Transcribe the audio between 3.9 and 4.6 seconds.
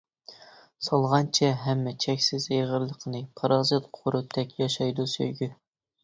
قۇرۇتتەك